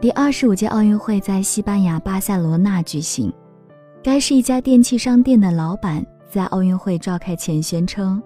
[0.00, 3.30] 第二十五届奥运会在西班牙巴塞罗那举行。
[4.02, 8.20] 该是一家电器商店的老板在奥运会召开前宣称，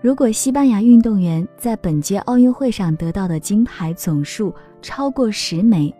[0.00, 5.94] 如果西班牙运动员在本届奥运会上得到的金牌总数超过十枚，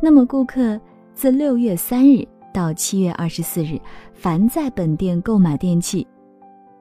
[0.00, 0.80] 那么顾客
[1.14, 3.78] 自六月三日到七月二十四日，
[4.14, 6.06] 凡在本店购买电器，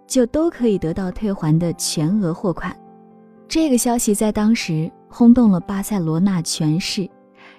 [0.07, 2.73] 就都可以得到退还的全额货款。
[3.49, 7.05] 这个消息在当时轰动了巴塞罗那全市，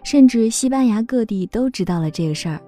[0.02, 2.61] 甚至西班牙各地都知道了这个事儿。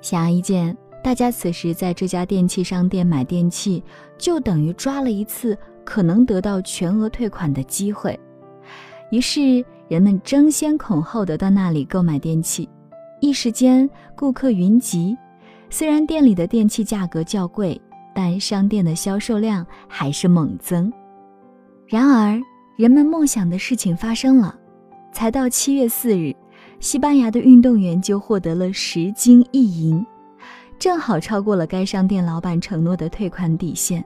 [0.00, 0.76] 显而易见。
[1.02, 3.82] 大家此时在这家电器商店买电器，
[4.16, 8.16] 就等于抓了一次可能得到全额退款的机会。
[9.10, 12.68] 于是人们争先恐后的到那里购买电器，
[13.20, 15.16] 一时间顾客云集。
[15.70, 17.80] 虽然店里的电器价格较贵，
[18.14, 20.92] 但商店的销售量还是猛增。
[21.88, 22.40] 然而，
[22.78, 24.54] 人们梦想的事情发生了，
[25.12, 26.32] 才到七月四日，
[26.82, 30.04] 西班牙的运动员就获得了十金一银。
[30.80, 34.04] 正好超过了该商店老板承诺的退款底线。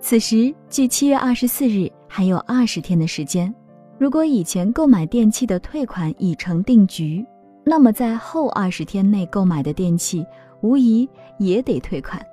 [0.00, 3.54] 此时距七月二十四日还有二十天的时间，
[3.98, 7.22] 如果以前购买电器的退款已成定局，
[7.62, 10.24] 那么在后二十天内购买的电器
[10.62, 11.06] 无疑
[11.38, 12.24] 也得退款。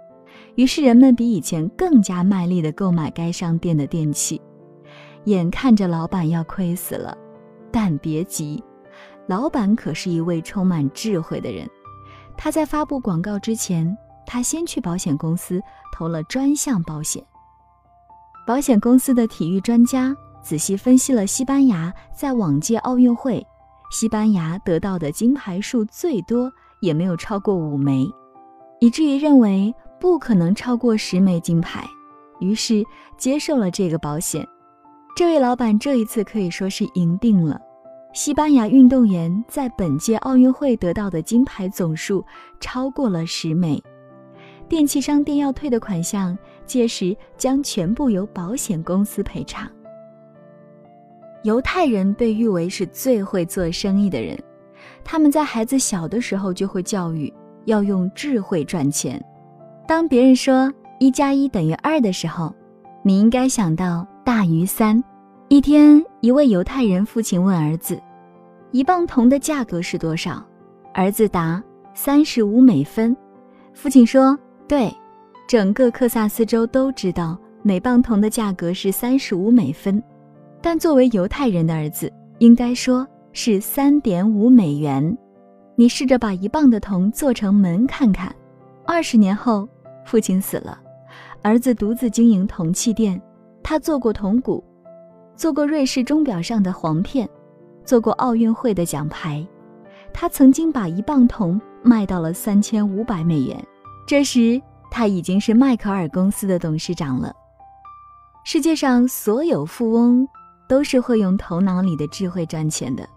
[0.55, 4.39] 于是人们比以前更加卖力地购买该商店的电器，
[5.25, 7.17] 眼看着老板要亏死了。
[7.73, 8.63] 但别急，
[9.27, 11.69] 老板可是一位充满智慧的人。
[12.37, 15.61] 他在发布广告之前，他先去保险公司
[15.93, 17.23] 投了专项保险。
[18.45, 23.45] 保险公司的体育专家仔细分析了西班牙在往届奥运会，
[23.89, 28.07] 西班牙得到的金牌数最多也没有超过五枚，
[28.79, 31.87] 以至于认为不可能超过十枚金牌，
[32.39, 32.83] 于是
[33.17, 34.45] 接受了这个保险。
[35.15, 37.59] 这位老板这一次可以说是赢定了。
[38.15, 42.23] 西班牙运动员在本届奥运会得到的金牌总数
[42.61, 43.83] 超过了十枚，
[44.69, 49.69] 电器商店要退的款项，届时将全部由保险公司赔偿。
[51.43, 54.41] 犹太人被誉为是最会做生意的人，
[55.03, 57.31] 他们在孩子小的时候就会教育
[57.65, 59.21] 要用智慧赚钱。
[59.85, 60.71] 当别人说
[61.01, 62.55] 一加一等于二的时候，
[63.03, 65.03] 你应该想到大于三。
[65.47, 68.01] 一天，一位犹太人父亲问儿子
[68.73, 70.43] ：“一磅铜的价格是多少？”
[70.91, 71.63] 儿子答
[71.93, 73.15] ：“三十五美分。”
[73.71, 74.35] 父亲说
[74.67, 74.91] ：“对，
[75.47, 80.01] 整个克萨斯州都知道每磅铜的价格是三十五美分，
[80.61, 85.15] 但作为犹太人的儿子，应该说是三点五美元。
[85.75, 88.35] 你试着把一磅的铜做成门看看。”
[88.83, 89.69] 二十年后，
[90.05, 90.79] 父亲死了，
[91.43, 93.21] 儿子独自经营铜器店，
[93.61, 94.63] 他做过铜鼓。
[95.35, 97.29] 做过瑞士钟表上的簧片，
[97.83, 99.45] 做过奥运会的奖牌，
[100.13, 103.61] 他曾经把一磅铜卖到了三千五百美元。
[104.07, 107.33] 这时他已经是迈克尔公司的董事长了。
[108.45, 110.27] 世界上所有富翁
[110.69, 113.07] 都是会用头脑里的智慧赚钱的，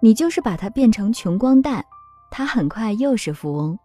[0.00, 1.84] 你就是把它变成穷光蛋，
[2.30, 3.78] 他很快又是富翁，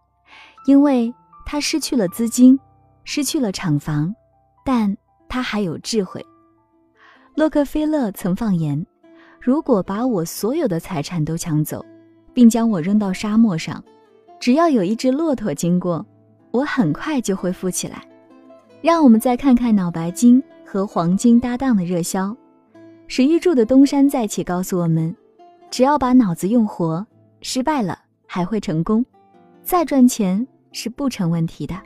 [0.66, 1.12] 因为
[1.44, 2.58] 他失去了资金，
[3.04, 4.14] 失去了厂房，
[4.64, 4.96] 但
[5.28, 6.24] 他还有智慧。
[7.38, 8.84] 洛克菲勒曾放言
[9.40, 11.86] ：“如果把我所有的财产都抢走，
[12.34, 13.80] 并将我扔到沙漠上，
[14.40, 16.04] 只要有一只骆驼经过，
[16.50, 18.02] 我很快就会富起来。”
[18.82, 22.36] 让我们再看看脑白金和黄金搭档的热销。
[23.06, 25.14] 史玉柱的东山再起告诉我们：
[25.70, 27.06] 只要把脑子用活，
[27.40, 29.06] 失败了还会成功，
[29.62, 31.76] 再赚钱是不成问题的。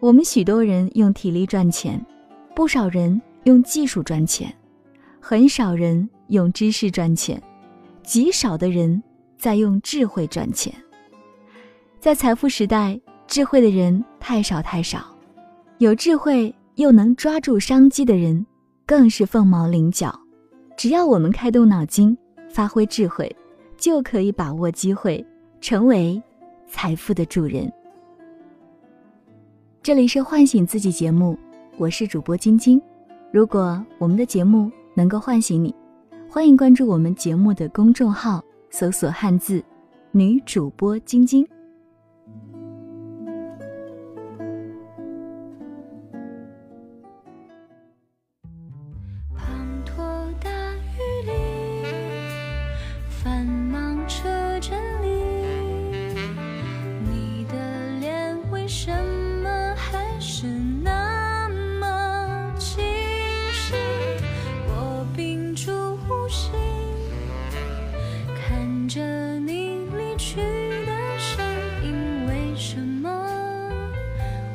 [0.00, 2.04] 我们许多人用体力赚钱，
[2.52, 3.22] 不少人。
[3.48, 4.54] 用技术赚钱，
[5.18, 7.42] 很少人用知识赚钱，
[8.02, 9.02] 极少的人
[9.38, 10.70] 在用智慧赚钱。
[11.98, 15.16] 在财富时代，智慧的人太少太少，
[15.78, 18.44] 有智慧又能抓住商机的人
[18.84, 20.14] 更是凤毛麟角。
[20.76, 22.14] 只要我们开动脑筋，
[22.50, 23.34] 发挥智慧，
[23.78, 25.26] 就可以把握机会，
[25.58, 26.22] 成为
[26.66, 27.72] 财富的主人。
[29.82, 31.38] 这里是唤醒自己节目，
[31.78, 32.78] 我是主播晶晶。
[33.30, 35.74] 如果我们的节目能够唤醒你，
[36.30, 39.62] 欢迎关注我们节目的公众号，搜索汉字
[40.12, 41.46] “女主播晶晶”。
[70.18, 70.40] 去
[70.84, 71.40] 的声
[71.84, 73.08] 音为什么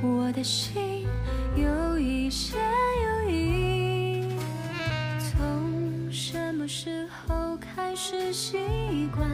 [0.01, 1.07] 我的心
[1.55, 4.25] 有一些犹豫
[5.17, 8.57] 从什么时候开始习
[9.15, 9.25] 惯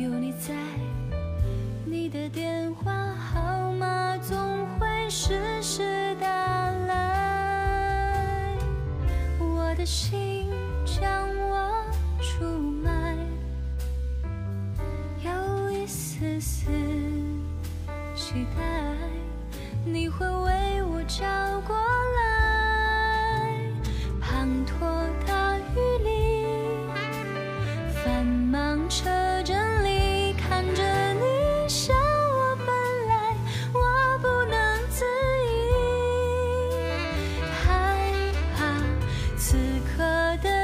[0.00, 0.54] 有你在
[1.84, 6.26] 你的电话号码总会时时打
[6.86, 8.56] 来
[9.38, 10.48] 我的心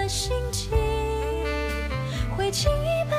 [0.08, 0.70] 心情，
[2.36, 3.13] 会轻易。